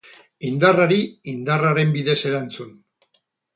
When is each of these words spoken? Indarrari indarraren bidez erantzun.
Indarrari 0.47 0.97
indarraren 1.35 1.93
bidez 1.99 2.17
erantzun. 2.33 2.75